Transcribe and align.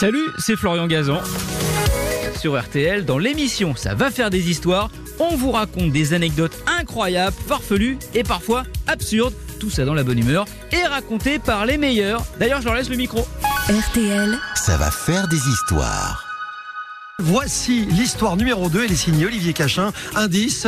Salut, 0.00 0.30
c'est 0.38 0.56
Florian 0.56 0.86
Gazan. 0.86 1.20
Sur 2.38 2.58
RTL, 2.58 3.04
dans 3.04 3.18
l'émission 3.18 3.76
Ça 3.76 3.94
va 3.94 4.10
faire 4.10 4.30
des 4.30 4.48
histoires, 4.48 4.90
on 5.18 5.36
vous 5.36 5.50
raconte 5.50 5.92
des 5.92 6.14
anecdotes 6.14 6.56
incroyables, 6.66 7.36
farfelues 7.46 7.98
et 8.14 8.22
parfois 8.22 8.62
absurdes. 8.86 9.34
Tout 9.58 9.68
ça 9.68 9.84
dans 9.84 9.92
la 9.92 10.02
bonne 10.02 10.18
humeur 10.18 10.46
et 10.72 10.82
raconté 10.84 11.38
par 11.38 11.66
les 11.66 11.76
meilleurs. 11.76 12.24
D'ailleurs, 12.38 12.60
je 12.62 12.64
leur 12.64 12.76
laisse 12.76 12.88
le 12.88 12.96
micro. 12.96 13.28
RTL, 13.68 14.38
Ça 14.54 14.78
va 14.78 14.90
faire 14.90 15.28
des 15.28 15.36
histoires. 15.36 16.24
Voici 17.18 17.84
l'histoire 17.84 18.36
numéro 18.38 18.70
2, 18.70 18.84
elle 18.84 18.92
est 18.92 18.96
signée 18.96 19.26
Olivier 19.26 19.52
Cachin. 19.52 19.92
Indice. 20.14 20.66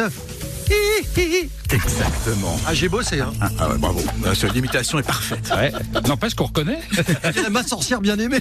Exactement. 1.71 2.59
Ah, 2.67 2.73
j'ai 2.75 2.89
bossé, 2.89 3.21
hein. 3.21 3.33
Ah, 3.41 3.49
ah 3.59 3.69
ouais, 3.71 3.79
bravo. 3.79 4.01
Euh, 4.27 4.35
ce- 4.35 4.47
L'imitation 4.47 4.99
est 4.99 5.03
parfaite. 5.03 5.51
Ouais. 5.55 5.73
N'empêche 6.07 6.35
qu'on 6.35 6.45
reconnaît. 6.47 6.81
Ma 7.51 7.63
sorcière 7.63 8.01
bien 8.01 8.19
aimée. 8.19 8.41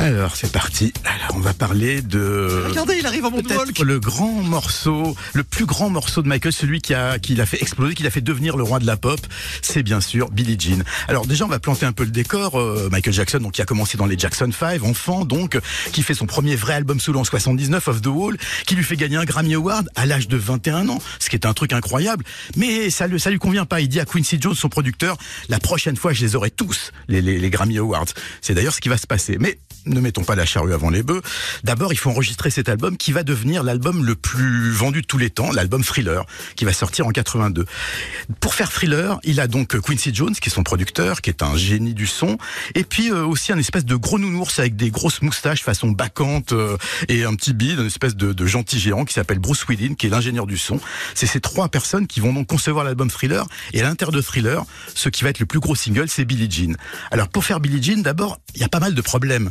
Alors, 0.00 0.36
c'est 0.36 0.52
parti. 0.52 0.92
Alors, 1.04 1.36
on 1.36 1.40
va 1.40 1.52
parler 1.54 2.02
de. 2.02 2.66
Regardez, 2.68 2.98
il 3.00 3.06
arrive 3.06 3.24
en 3.24 3.32
Peut-être 3.32 3.82
le 3.82 3.98
grand 3.98 4.30
morceau, 4.30 5.16
le 5.32 5.42
plus 5.42 5.66
grand 5.66 5.90
morceau 5.90 6.22
de 6.22 6.28
Michael, 6.28 6.52
celui 6.52 6.80
qui 6.80 6.94
a, 6.94 7.18
qui 7.18 7.34
l'a 7.34 7.46
fait 7.46 7.60
exploser, 7.60 7.94
qui 7.94 8.04
l'a 8.04 8.10
fait 8.10 8.20
devenir 8.20 8.56
le 8.56 8.62
roi 8.62 8.78
de 8.78 8.86
la 8.86 8.96
pop, 8.96 9.18
c'est 9.60 9.82
bien 9.82 10.00
sûr 10.00 10.30
Billie 10.30 10.56
Jean. 10.58 10.84
Alors 11.08 11.26
déjà, 11.26 11.44
on 11.44 11.48
va 11.48 11.58
planter 11.58 11.84
un 11.84 11.92
peu 11.92 12.04
le 12.04 12.10
décor. 12.10 12.60
Euh, 12.60 12.88
Michael 12.92 13.12
Jackson, 13.12 13.38
donc 13.38 13.52
qui 13.52 13.62
a 13.62 13.64
commencé 13.64 13.98
dans 13.98 14.06
les 14.06 14.16
Jackson 14.16 14.50
5, 14.52 14.84
enfant, 14.84 15.24
donc, 15.24 15.58
qui 15.92 16.02
fait 16.02 16.14
son 16.14 16.26
premier 16.26 16.54
vrai 16.54 16.74
album 16.74 17.00
solo 17.00 17.18
en 17.18 17.24
79, 17.24 17.88
Off 17.88 18.00
the 18.00 18.06
Wall, 18.06 18.36
qui 18.66 18.76
lui 18.76 18.84
fait 18.84 18.96
gagner 18.96 19.16
un 19.16 19.24
Grammy 19.24 19.54
Award 19.54 19.88
à 19.96 20.06
l'âge 20.06 20.28
de 20.28 20.36
21 20.36 20.88
ans, 20.90 21.02
ce 21.18 21.28
qui 21.28 21.34
est 21.34 21.44
un 21.44 21.54
truc 21.54 21.72
incroyable. 21.72 22.24
Mais 22.56 22.90
ça, 22.90 23.08
le, 23.08 23.18
ça 23.18 23.30
lui 23.30 23.38
convient 23.38 23.66
pas. 23.66 23.80
Il 23.80 23.88
dit 23.88 23.98
à 23.98 24.04
Quincy 24.04 24.38
Jones, 24.40 24.54
son 24.54 24.68
producteur, 24.68 25.16
la 25.48 25.58
prochaine 25.58 25.96
fois, 25.96 26.12
je 26.12 26.24
les 26.24 26.36
aurai 26.36 26.50
tous, 26.50 26.92
les, 27.08 27.20
les, 27.20 27.38
les 27.38 27.50
Grammy 27.50 27.78
Awards. 27.78 28.06
C'est 28.40 28.54
d'ailleurs 28.54 28.74
ce 28.74 28.80
qui 28.80 28.88
va 28.88 28.96
se 28.96 29.06
passer. 29.06 29.36
Mais 29.40 29.58
ne 29.88 29.97
mettons 30.00 30.24
pas 30.24 30.34
la 30.34 30.44
charrue 30.44 30.72
avant 30.72 30.90
les 30.90 31.02
bœufs. 31.02 31.22
D'abord, 31.64 31.92
il 31.92 31.96
faut 31.96 32.10
enregistrer 32.10 32.50
cet 32.50 32.68
album 32.68 32.96
qui 32.96 33.12
va 33.12 33.22
devenir 33.22 33.62
l'album 33.62 34.04
le 34.04 34.14
plus 34.14 34.70
vendu 34.70 35.02
de 35.02 35.06
tous 35.06 35.18
les 35.18 35.30
temps, 35.30 35.52
l'album 35.52 35.82
Thriller, 35.82 36.24
qui 36.56 36.64
va 36.64 36.72
sortir 36.72 37.06
en 37.06 37.10
82. 37.10 37.64
Pour 38.40 38.54
faire 38.54 38.70
Thriller, 38.70 39.18
il 39.24 39.40
a 39.40 39.46
donc 39.46 39.80
Quincy 39.80 40.14
Jones, 40.14 40.34
qui 40.34 40.48
est 40.48 40.52
son 40.52 40.62
producteur, 40.62 41.20
qui 41.20 41.30
est 41.30 41.42
un 41.42 41.56
génie 41.56 41.94
du 41.94 42.06
son, 42.06 42.38
et 42.74 42.84
puis 42.84 43.10
euh, 43.10 43.24
aussi 43.24 43.52
un 43.52 43.58
espèce 43.58 43.84
de 43.84 43.96
gros 43.96 44.18
nounours 44.18 44.58
avec 44.58 44.76
des 44.76 44.90
grosses 44.90 45.22
moustaches 45.22 45.62
façon 45.62 45.90
bacchante 45.90 46.52
euh, 46.52 46.76
et 47.08 47.24
un 47.24 47.34
petit 47.34 47.52
bide, 47.52 47.78
une 47.78 47.86
espèce 47.86 48.16
de, 48.16 48.32
de 48.32 48.46
gentil 48.46 48.78
géant 48.78 49.04
qui 49.04 49.14
s'appelle 49.14 49.38
Bruce 49.38 49.66
Wheeling, 49.66 49.96
qui 49.96 50.06
est 50.06 50.10
l'ingénieur 50.10 50.46
du 50.46 50.58
son. 50.58 50.80
C'est 51.14 51.26
ces 51.26 51.40
trois 51.40 51.68
personnes 51.68 52.06
qui 52.06 52.20
vont 52.20 52.32
donc 52.32 52.46
concevoir 52.46 52.84
l'album 52.84 53.10
Thriller, 53.10 53.46
et 53.72 53.80
à 53.80 53.84
l'intérieur 53.84 54.12
de 54.12 54.20
Thriller, 54.20 54.64
ce 54.94 55.08
qui 55.08 55.24
va 55.24 55.30
être 55.30 55.40
le 55.40 55.46
plus 55.46 55.60
gros 55.60 55.74
single, 55.74 56.08
c'est 56.08 56.24
Billie 56.24 56.50
Jean. 56.50 56.76
Alors 57.10 57.28
pour 57.28 57.44
faire 57.44 57.60
Billie 57.60 57.82
Jean, 57.82 58.02
d'abord, 58.02 58.38
il 58.54 58.60
y 58.60 58.64
a 58.64 58.68
pas 58.68 58.80
mal 58.80 58.94
de 58.94 59.00
problèmes. 59.00 59.50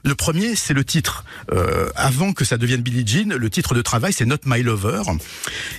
Le 0.03 0.15
premier, 0.15 0.55
c'est 0.55 0.73
le 0.73 0.83
titre. 0.83 1.25
Euh, 1.51 1.89
avant 1.95 2.33
que 2.33 2.45
ça 2.45 2.57
devienne 2.57 2.81
Billie 2.81 3.05
Jean, 3.05 3.35
le 3.35 3.49
titre 3.49 3.73
de 3.73 3.81
travail, 3.81 4.13
c'est 4.13 4.25
Not 4.25 4.37
My 4.45 4.63
Lover. 4.63 5.03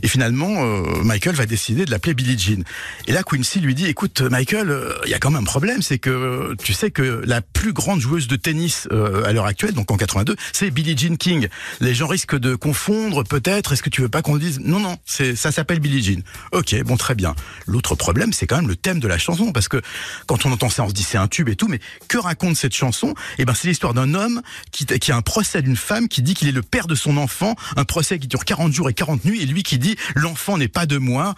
Et 0.02 0.08
finalement, 0.08 0.64
euh, 0.64 1.02
Michael 1.02 1.34
va 1.34 1.46
décider 1.46 1.84
de 1.84 1.90
l'appeler 1.90 2.14
Billie 2.14 2.38
Jean. 2.38 2.62
Et 3.06 3.12
là, 3.12 3.22
Quincy 3.22 3.60
lui 3.60 3.74
dit, 3.74 3.86
écoute, 3.86 4.20
Michael, 4.20 4.70
euh, 4.70 4.94
il 5.04 5.10
y 5.10 5.14
a 5.14 5.18
quand 5.18 5.30
même 5.30 5.42
un 5.42 5.44
problème, 5.44 5.82
c'est 5.82 5.98
que 5.98 6.54
tu 6.62 6.72
sais 6.72 6.90
que 6.90 7.22
la 7.24 7.40
plus 7.40 7.72
grande 7.72 8.00
joueuse 8.00 8.28
de 8.28 8.36
tennis 8.36 8.88
euh, 8.92 9.24
à 9.24 9.32
l'heure 9.32 9.46
actuelle, 9.46 9.72
donc 9.72 9.90
en 9.90 9.96
82, 9.96 10.36
c'est 10.52 10.70
Billie 10.70 10.96
Jean 10.96 11.16
King. 11.16 11.48
Les 11.80 11.94
gens 11.94 12.06
risquent 12.06 12.38
de 12.38 12.54
confondre, 12.54 13.24
peut-être. 13.24 13.72
Est-ce 13.72 13.82
que 13.82 13.90
tu 13.90 14.02
veux 14.02 14.08
pas 14.08 14.22
qu'on 14.22 14.36
dise 14.36 14.60
Non, 14.60 14.80
non, 14.80 14.98
c'est 15.04 15.34
ça 15.34 15.52
s'appelle 15.52 15.80
Billie 15.80 16.02
Jean. 16.02 16.22
Ok, 16.52 16.74
bon, 16.84 16.96
très 16.96 17.14
bien. 17.14 17.34
L'autre 17.66 17.94
problème, 17.94 18.32
c'est 18.32 18.46
quand 18.46 18.56
même 18.56 18.68
le 18.68 18.76
thème 18.76 19.00
de 19.00 19.08
la 19.08 19.18
chanson, 19.18 19.52
parce 19.52 19.68
que 19.68 19.80
quand 20.26 20.46
on 20.46 20.52
entend 20.52 20.70
ça, 20.70 20.84
on 20.84 20.88
se 20.88 20.94
dit 20.94 21.02
c'est 21.02 21.18
un 21.18 21.28
tube 21.28 21.48
et 21.48 21.56
tout, 21.56 21.68
mais 21.68 21.80
que 22.08 22.18
raconte 22.18 22.56
cette 22.56 22.74
chanson? 22.74 23.14
Eh 23.38 23.44
ben, 23.44 23.54
c'est 23.54 23.68
l'histoire 23.68 23.94
d'un 23.94 24.11
homme 24.14 24.42
qui, 24.70 24.86
qui 24.86 25.12
a 25.12 25.16
un 25.16 25.22
procès 25.22 25.62
d'une 25.62 25.76
femme 25.76 26.08
qui 26.08 26.22
dit 26.22 26.34
qu'il 26.34 26.48
est 26.48 26.52
le 26.52 26.62
père 26.62 26.86
de 26.86 26.94
son 26.94 27.16
enfant, 27.16 27.54
un 27.76 27.84
procès 27.84 28.18
qui 28.18 28.28
dure 28.28 28.44
40 28.44 28.72
jours 28.72 28.88
et 28.88 28.94
40 28.94 29.24
nuits, 29.24 29.42
et 29.42 29.46
lui 29.46 29.62
qui 29.62 29.78
dit 29.78 29.96
l'enfant 30.14 30.58
n'est 30.58 30.68
pas 30.68 30.86
de 30.86 30.98
moi. 30.98 31.34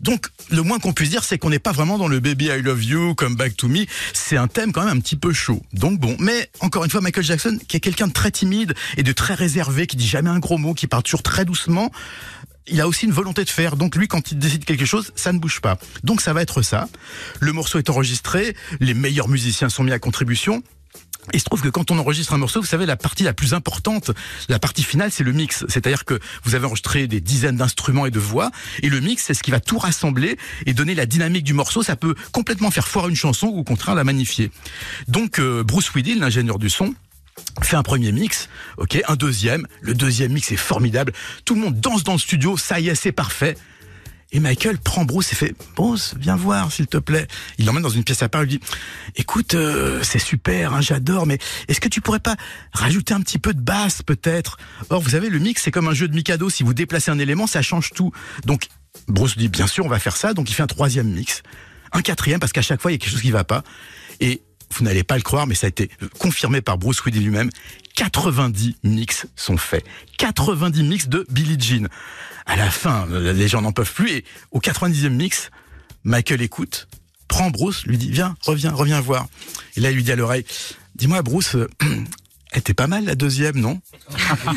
Donc, 0.00 0.28
le 0.50 0.62
moins 0.62 0.78
qu'on 0.78 0.92
puisse 0.92 1.10
dire, 1.10 1.24
c'est 1.24 1.38
qu'on 1.38 1.50
n'est 1.50 1.58
pas 1.58 1.72
vraiment 1.72 1.98
dans 1.98 2.08
le 2.08 2.20
baby 2.20 2.46
I 2.46 2.62
love 2.62 2.84
you, 2.84 3.14
come 3.14 3.36
back 3.36 3.56
to 3.56 3.68
me. 3.68 3.86
C'est 4.12 4.36
un 4.36 4.48
thème 4.48 4.72
quand 4.72 4.84
même 4.84 4.96
un 4.96 5.00
petit 5.00 5.16
peu 5.16 5.32
chaud. 5.32 5.62
Donc 5.72 5.98
bon, 5.98 6.16
mais 6.18 6.50
encore 6.60 6.84
une 6.84 6.90
fois, 6.90 7.00
Michael 7.00 7.24
Jackson, 7.24 7.58
qui 7.68 7.76
est 7.76 7.80
quelqu'un 7.80 8.08
de 8.08 8.12
très 8.12 8.30
timide 8.30 8.74
et 8.96 9.02
de 9.02 9.12
très 9.12 9.34
réservé, 9.34 9.86
qui 9.86 9.96
dit 9.96 10.06
jamais 10.06 10.30
un 10.30 10.38
gros 10.38 10.58
mot, 10.58 10.74
qui 10.74 10.86
parle 10.86 11.02
toujours 11.02 11.22
très 11.22 11.44
doucement, 11.44 11.90
il 12.66 12.80
a 12.80 12.88
aussi 12.88 13.06
une 13.06 13.12
volonté 13.12 13.44
de 13.44 13.50
faire. 13.50 13.76
Donc 13.76 13.96
lui, 13.96 14.08
quand 14.08 14.32
il 14.32 14.38
décide 14.38 14.64
quelque 14.64 14.84
chose, 14.84 15.12
ça 15.16 15.32
ne 15.32 15.38
bouge 15.38 15.60
pas. 15.60 15.78
Donc 16.02 16.20
ça 16.20 16.32
va 16.32 16.42
être 16.42 16.62
ça. 16.62 16.88
Le 17.40 17.52
morceau 17.52 17.78
est 17.78 17.90
enregistré, 17.90 18.56
les 18.80 18.94
meilleurs 18.94 19.28
musiciens 19.28 19.68
sont 19.68 19.84
mis 19.84 19.92
à 19.92 19.98
contribution. 19.98 20.62
Il 21.32 21.40
se 21.40 21.44
trouve 21.44 21.62
que 21.62 21.68
quand 21.68 21.90
on 21.90 21.98
enregistre 21.98 22.34
un 22.34 22.38
morceau, 22.38 22.60
vous 22.60 22.66
savez, 22.66 22.86
la 22.86 22.96
partie 22.96 23.22
la 23.22 23.32
plus 23.32 23.54
importante, 23.54 24.10
la 24.48 24.58
partie 24.58 24.82
finale, 24.82 25.10
c'est 25.10 25.24
le 25.24 25.32
mix. 25.32 25.64
C'est-à-dire 25.68 26.04
que 26.04 26.18
vous 26.44 26.54
avez 26.54 26.66
enregistré 26.66 27.06
des 27.06 27.20
dizaines 27.20 27.56
d'instruments 27.56 28.06
et 28.06 28.10
de 28.10 28.18
voix, 28.18 28.50
et 28.82 28.88
le 28.88 29.00
mix, 29.00 29.24
c'est 29.24 29.34
ce 29.34 29.42
qui 29.42 29.50
va 29.50 29.60
tout 29.60 29.78
rassembler 29.78 30.36
et 30.66 30.74
donner 30.74 30.94
la 30.94 31.06
dynamique 31.06 31.44
du 31.44 31.54
morceau. 31.54 31.82
Ça 31.82 31.96
peut 31.96 32.14
complètement 32.32 32.70
faire 32.70 32.88
foire 32.88 33.08
une 33.08 33.16
chanson 33.16 33.46
ou 33.48 33.60
au 33.60 33.64
contraire 33.64 33.94
la 33.94 34.04
magnifier. 34.04 34.50
Donc 35.08 35.38
euh, 35.38 35.62
Bruce 35.62 35.92
Weedle, 35.94 36.18
l'ingénieur 36.18 36.58
du 36.58 36.70
son, 36.70 36.94
fait 37.62 37.76
un 37.76 37.82
premier 37.82 38.12
mix, 38.12 38.48
ok, 38.76 39.02
un 39.08 39.16
deuxième. 39.16 39.66
Le 39.80 39.94
deuxième 39.94 40.32
mix 40.32 40.52
est 40.52 40.56
formidable. 40.56 41.12
Tout 41.44 41.54
le 41.54 41.60
monde 41.60 41.80
danse 41.80 42.04
dans 42.04 42.12
le 42.12 42.18
studio. 42.18 42.56
Ça 42.56 42.80
y 42.80 42.88
est, 42.88 42.94
c'est 42.94 43.12
parfait. 43.12 43.56
Et 44.34 44.40
Michael 44.40 44.78
prend 44.78 45.04
Bruce 45.04 45.32
et 45.32 45.36
fait 45.36 45.54
Bruce, 45.76 46.16
viens 46.18 46.34
voir, 46.34 46.72
s'il 46.72 46.88
te 46.88 46.96
plaît. 46.96 47.28
Il 47.58 47.66
l'emmène 47.66 47.84
dans 47.84 47.88
une 47.88 48.02
pièce 48.02 48.20
à 48.24 48.28
part. 48.28 48.42
Il 48.42 48.50
lui 48.50 48.58
dit 48.58 48.64
Écoute, 49.14 49.54
euh, 49.54 50.02
c'est 50.02 50.18
super, 50.18 50.74
hein, 50.74 50.80
j'adore, 50.80 51.24
mais 51.24 51.38
est-ce 51.68 51.80
que 51.80 51.88
tu 51.88 52.00
pourrais 52.00 52.18
pas 52.18 52.34
rajouter 52.72 53.14
un 53.14 53.20
petit 53.20 53.38
peu 53.38 53.54
de 53.54 53.60
basse, 53.60 54.02
peut-être? 54.02 54.58
Or, 54.90 55.00
vous 55.00 55.10
savez, 55.10 55.30
le 55.30 55.38
mix, 55.38 55.62
c'est 55.62 55.70
comme 55.70 55.86
un 55.86 55.94
jeu 55.94 56.08
de 56.08 56.14
Mikado. 56.14 56.50
Si 56.50 56.64
vous 56.64 56.74
déplacez 56.74 57.12
un 57.12 57.18
élément, 57.20 57.46
ça 57.46 57.62
change 57.62 57.90
tout. 57.90 58.10
Donc, 58.44 58.66
Bruce 59.06 59.38
dit 59.38 59.48
Bien 59.48 59.68
sûr, 59.68 59.86
on 59.86 59.88
va 59.88 60.00
faire 60.00 60.16
ça. 60.16 60.34
Donc, 60.34 60.50
il 60.50 60.54
fait 60.54 60.64
un 60.64 60.66
troisième 60.66 61.08
mix, 61.08 61.44
un 61.92 62.02
quatrième, 62.02 62.40
parce 62.40 62.52
qu'à 62.52 62.62
chaque 62.62 62.82
fois, 62.82 62.90
il 62.90 62.94
y 62.94 62.96
a 62.96 62.98
quelque 62.98 63.12
chose 63.12 63.22
qui 63.22 63.30
va 63.30 63.44
pas. 63.44 63.62
Et 64.18 64.42
vous 64.72 64.84
n'allez 64.84 65.04
pas 65.04 65.16
le 65.16 65.22
croire, 65.22 65.46
mais 65.46 65.54
ça 65.54 65.66
a 65.66 65.68
été 65.68 65.90
confirmé 66.18 66.60
par 66.60 66.76
Bruce 66.76 67.04
Willis 67.04 67.20
lui-même. 67.20 67.50
90 67.94 68.78
mix 68.82 69.28
sont 69.36 69.56
faits. 69.56 69.84
90 70.18 70.82
mix 70.82 71.08
de 71.08 71.24
Billie 71.30 71.60
Jean. 71.60 71.86
À 72.46 72.56
la 72.56 72.70
fin, 72.70 73.06
les 73.08 73.48
gens 73.48 73.62
n'en 73.62 73.72
peuvent 73.72 73.92
plus. 73.92 74.10
Et 74.10 74.24
au 74.50 74.60
90e 74.60 75.08
mix, 75.08 75.50
Michael 76.04 76.42
écoute, 76.42 76.88
prend 77.28 77.50
Bruce, 77.50 77.86
lui 77.86 77.98
dit 77.98 78.10
Viens, 78.10 78.36
reviens, 78.42 78.72
reviens 78.72 79.00
voir. 79.00 79.26
Et 79.76 79.80
là, 79.80 79.90
il 79.90 79.96
lui 79.96 80.04
dit 80.04 80.12
à 80.12 80.16
l'oreille 80.16 80.44
Dis-moi, 80.94 81.22
Bruce, 81.22 81.56
euh, 81.56 81.68
elle 82.52 82.58
était 82.58 82.74
pas 82.74 82.86
mal 82.86 83.04
la 83.04 83.14
deuxième, 83.14 83.58
non 83.58 83.80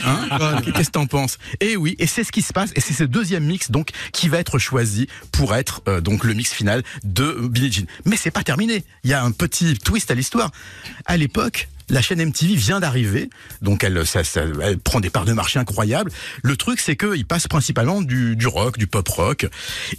Hein 0.05 0.61
Qu'est-ce 0.75 0.87
que 0.87 0.91
t'en 0.91 1.07
penses 1.07 1.37
Et 1.61 1.77
oui, 1.77 1.95
et 1.97 2.07
c'est 2.07 2.23
ce 2.23 2.31
qui 2.31 2.41
se 2.41 2.53
passe, 2.53 2.71
et 2.75 2.81
c'est 2.81 2.93
ce 2.93 3.03
deuxième 3.03 3.45
mix 3.45 3.71
donc 3.71 3.89
qui 4.11 4.29
va 4.29 4.37
être 4.37 4.59
choisi 4.59 5.07
pour 5.31 5.55
être 5.55 5.81
euh, 5.87 6.01
donc 6.01 6.23
le 6.23 6.33
mix 6.33 6.53
final 6.53 6.83
de 7.03 7.47
Billie 7.49 7.71
Jean. 7.71 7.87
Mais 8.05 8.17
c'est 8.17 8.31
pas 8.31 8.43
terminé. 8.43 8.83
Il 9.03 9.09
y 9.09 9.13
a 9.13 9.23
un 9.23 9.31
petit 9.31 9.75
twist 9.75 10.11
à 10.11 10.15
l'histoire. 10.15 10.51
À 11.05 11.17
l'époque, 11.17 11.69
la 11.89 12.01
chaîne 12.01 12.23
MTV 12.23 12.55
vient 12.55 12.79
d'arriver, 12.79 13.29
donc 13.61 13.83
elle, 13.83 14.03
prend 14.83 14.99
des 14.99 15.09
parts 15.09 15.25
de 15.25 15.33
marché 15.33 15.59
incroyables. 15.59 16.11
Le 16.43 16.57
truc, 16.57 16.79
c'est 16.79 16.95
qu'il 16.95 17.25
passe 17.25 17.47
principalement 17.47 18.01
du, 18.01 18.35
rock, 18.47 18.77
du 18.77 18.87
pop 18.87 19.07
rock. 19.07 19.47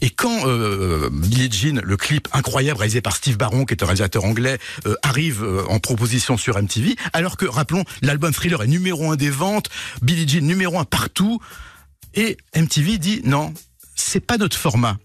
Et 0.00 0.10
quand 0.10 0.46
euh, 0.46 1.08
Billie 1.10 1.50
Jean, 1.50 1.80
le 1.82 1.96
clip 1.96 2.28
incroyable 2.32 2.78
réalisé 2.78 3.00
par 3.00 3.16
Steve 3.16 3.38
Barron, 3.38 3.64
qui 3.64 3.74
est 3.74 3.82
un 3.82 3.86
réalisateur 3.86 4.24
anglais, 4.24 4.58
euh, 4.86 4.96
arrive 5.02 5.42
euh, 5.42 5.64
en 5.68 5.78
proposition 5.78 6.36
sur 6.36 6.60
MTV, 6.60 6.96
alors 7.12 7.36
que, 7.36 7.46
rappelons, 7.46 7.84
l'album 8.02 8.32
Thriller 8.32 8.62
est 8.62 8.66
numéro 8.68 9.10
un 9.10 9.16
des 9.16 9.30
ventes, 9.30 9.70
Billie 10.02 10.28
Jean 10.28 10.46
numéro 10.46 10.78
un 10.78 10.84
partout, 10.84 11.40
et 12.14 12.36
MTV 12.54 12.98
dit 12.98 13.22
non, 13.24 13.54
c'est 13.94 14.20
pas 14.20 14.36
notre 14.36 14.56
format. 14.56 14.98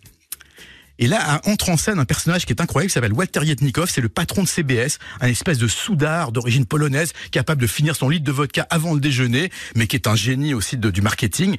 Et 1.00 1.08
là 1.08 1.42
entre 1.46 1.70
en 1.70 1.78
scène 1.78 1.98
un 2.00 2.06
personnage 2.06 2.46
qui 2.46 2.54
est 2.54 2.62
incroyable, 2.62 2.90
qui 2.90 2.94
s'appelle 2.94 3.14
Walter 3.14 3.42
Yetnikoff, 3.44 3.90
c'est 3.90 4.02
le 4.02 4.10
patron 4.10 4.44
de 4.44 4.48
CBS, 4.48 5.00
un 5.22 5.28
espèce 5.28 5.58
de 5.58 5.68
soudard 5.68 6.32
d'origine 6.32 6.66
polonaise, 6.66 7.14
capable 7.32 7.62
de 7.62 7.68
finir 7.68 7.96
son 7.96 8.10
litre 8.10 8.24
de 8.26 8.32
vodka 8.32 8.68
avant 8.70 8.94
le 8.94 9.00
déjeuner, 9.00 9.52
mais 9.76 9.88
qui 9.88 9.96
est 9.96 10.08
un 10.08 10.16
génie 10.16 10.54
aussi 10.54 10.78
de- 10.78 10.92
du 10.92 11.02
marketing. 11.02 11.58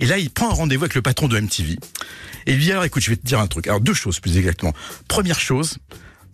Et 0.00 0.06
là, 0.06 0.18
il 0.18 0.30
prend 0.30 0.50
un 0.50 0.54
rendez-vous 0.54 0.84
avec 0.84 0.94
le 0.94 1.02
patron 1.02 1.28
de 1.28 1.38
MTV. 1.38 1.72
Et 2.46 2.52
il 2.52 2.56
lui 2.56 2.64
dit, 2.64 2.72
alors 2.72 2.84
écoute, 2.84 3.02
je 3.02 3.10
vais 3.10 3.16
te 3.16 3.26
dire 3.26 3.40
un 3.40 3.46
truc. 3.46 3.66
Alors 3.68 3.80
deux 3.80 3.94
choses 3.94 4.20
plus 4.20 4.36
exactement. 4.36 4.74
Première 5.08 5.40
chose, 5.40 5.78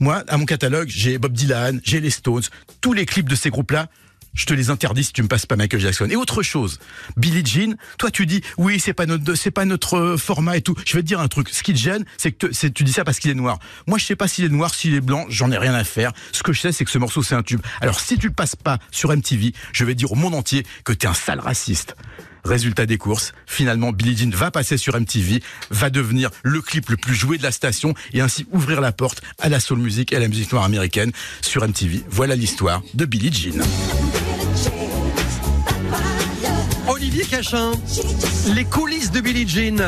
moi, 0.00 0.24
à 0.28 0.36
mon 0.36 0.44
catalogue, 0.44 0.88
j'ai 0.90 1.18
Bob 1.18 1.32
Dylan, 1.32 1.80
j'ai 1.84 2.00
les 2.00 2.10
Stones, 2.10 2.42
tous 2.80 2.92
les 2.92 3.06
clips 3.06 3.28
de 3.28 3.36
ces 3.36 3.50
groupes-là, 3.50 3.88
je 4.34 4.46
te 4.46 4.54
les 4.54 4.70
interdis 4.70 5.04
si 5.04 5.12
tu 5.12 5.22
me 5.22 5.28
passes 5.28 5.46
pas 5.46 5.56
Michael 5.56 5.80
Jackson. 5.80 6.08
Et 6.10 6.16
autre 6.16 6.42
chose, 6.42 6.78
Billie 7.16 7.44
Jean, 7.44 7.76
toi 7.98 8.10
tu 8.10 8.26
dis 8.26 8.42
oui 8.58 8.80
c'est 8.80 8.92
pas 8.92 9.06
notre 9.06 9.34
c'est 9.34 9.50
pas 9.50 9.64
notre 9.64 9.96
euh, 9.96 10.16
format 10.16 10.56
et 10.56 10.62
tout. 10.62 10.74
Je 10.86 10.96
vais 10.96 11.02
te 11.02 11.06
dire 11.06 11.20
un 11.20 11.28
truc. 11.28 11.48
Ce 11.50 11.62
qui 11.62 11.72
te 11.72 11.78
gêne, 11.78 12.04
c'est 12.16 12.32
que 12.32 12.46
tu 12.68 12.84
dis 12.84 12.92
ça 12.92 13.04
parce 13.04 13.18
qu'il 13.18 13.30
est 13.30 13.34
noir. 13.34 13.58
Moi 13.86 13.98
je 13.98 14.06
sais 14.06 14.16
pas 14.16 14.28
s'il 14.28 14.44
est 14.44 14.48
noir, 14.48 14.74
s'il 14.74 14.94
est 14.94 15.00
blanc, 15.00 15.26
j'en 15.28 15.50
ai 15.50 15.58
rien 15.58 15.74
à 15.74 15.84
faire. 15.84 16.12
Ce 16.32 16.42
que 16.42 16.52
je 16.52 16.60
sais 16.60 16.72
c'est 16.72 16.84
que 16.84 16.90
ce 16.90 16.98
morceau 16.98 17.22
c'est 17.22 17.34
un 17.34 17.42
tube. 17.42 17.60
Alors 17.80 18.00
si 18.00 18.18
tu 18.18 18.28
le 18.28 18.34
passes 18.34 18.56
pas 18.56 18.78
sur 18.90 19.14
MTV, 19.14 19.52
je 19.72 19.84
vais 19.84 19.94
dire 19.94 20.12
au 20.12 20.16
monde 20.16 20.34
entier 20.34 20.64
que 20.84 20.92
t'es 20.92 21.06
un 21.06 21.14
sale 21.14 21.40
raciste. 21.40 21.96
Résultat 22.44 22.86
des 22.86 22.98
courses, 22.98 23.32
finalement 23.46 23.92
Billie 23.92 24.16
Jean 24.16 24.30
va 24.34 24.50
passer 24.50 24.76
sur 24.76 24.98
MTV, 24.98 25.42
va 25.70 25.90
devenir 25.90 26.30
le 26.42 26.60
clip 26.60 26.88
le 26.90 26.96
plus 26.96 27.14
joué 27.14 27.38
de 27.38 27.42
la 27.42 27.52
station 27.52 27.94
et 28.12 28.20
ainsi 28.20 28.46
ouvrir 28.52 28.80
la 28.80 28.92
porte 28.92 29.22
à 29.38 29.48
la 29.48 29.60
soul 29.60 29.78
music 29.78 30.12
et 30.12 30.16
à 30.16 30.20
la 30.20 30.28
musique 30.28 30.52
noire 30.52 30.64
américaine 30.64 31.12
sur 31.40 31.66
MTV. 31.66 32.02
Voilà 32.08 32.36
l'histoire 32.36 32.82
de 32.94 33.04
Billie 33.04 33.32
Jean. 33.32 33.60
Olivier 36.90 37.24
Cachin, 37.24 37.70
les 38.54 38.64
coulisses 38.64 39.12
de 39.12 39.20
Billie 39.20 39.46
Jean. 39.48 39.80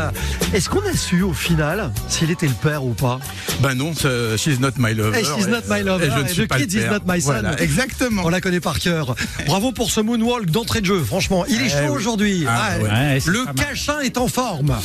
Est-ce 0.54 0.68
qu'on 0.70 0.80
a 0.86 0.94
su 0.94 1.22
au 1.22 1.32
final 1.32 1.90
s'il 2.08 2.30
était 2.30 2.46
le 2.46 2.52
père 2.54 2.84
ou 2.84 2.92
pas? 2.94 3.18
Ben 3.60 3.74
non, 3.74 3.92
euh, 4.04 4.36
she's 4.36 4.60
not 4.60 4.70
my 4.78 4.94
lover. 4.94 5.18
Hey, 5.18 5.24
she's 5.24 5.48
not 5.48 5.62
my 5.68 5.82
lover. 5.82 6.06
Et 6.06 6.10
je 6.10 6.18
ne 6.18 6.24
Et 6.24 6.28
suis 6.28 6.44
The 6.44 6.48
pas 6.48 6.58
le 6.58 6.64
Kid 6.64 6.72
is 6.74 6.78
père. 6.78 6.92
not 6.92 6.98
my 7.12 7.20
son. 7.20 7.32
Voilà, 7.32 7.60
exactement. 7.60 8.22
On 8.24 8.28
la 8.28 8.40
connaît 8.40 8.60
par 8.60 8.78
cœur. 8.78 9.16
Bravo 9.46 9.72
pour 9.72 9.90
ce 9.90 10.00
moonwalk 10.00 10.46
d'entrée 10.50 10.80
de 10.80 10.86
jeu. 10.86 11.02
Franchement, 11.02 11.44
il 11.48 11.60
est 11.60 11.66
Eh 11.66 11.70
chaud 11.70 11.76
oui. 11.82 11.88
aujourd'hui. 11.88 12.44
Ah, 12.48 12.60
Ah, 12.70 12.78
ouais. 12.78 12.88
Ouais, 12.88 13.20
c'est 13.20 13.30
Le. 13.30 13.44
Cachin 13.56 13.98
est 14.00 14.16
en 14.16 14.28
forme. 14.28 14.76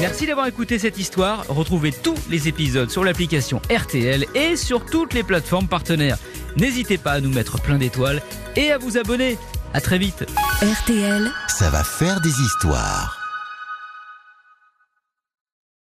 Merci 0.00 0.26
d'avoir 0.26 0.46
écouté 0.46 0.78
cette 0.78 0.98
histoire. 0.98 1.44
Retrouvez 1.48 1.90
tous 1.92 2.14
les 2.30 2.46
épisodes 2.46 2.90
sur 2.90 3.02
l'application 3.02 3.60
RTL 3.74 4.24
et 4.36 4.54
sur 4.56 4.86
toutes 4.86 5.14
les 5.14 5.24
plateformes 5.24 5.66
partenaires. 5.66 6.16
N'hésitez 6.56 6.96
pas 6.96 7.12
à 7.12 7.20
nous 7.20 7.30
mettre 7.30 7.60
plein 7.60 7.76
d'étoiles 7.76 8.22
et 8.56 8.70
à 8.70 8.78
vous 8.78 8.96
abonner. 8.98 9.36
À 9.72 9.80
très 9.80 9.98
vite. 9.98 10.26
RTL. 10.62 11.30
Ça 11.48 11.70
va 11.70 11.84
faire 11.84 12.20
des 12.20 12.30
histoires. 12.40 13.19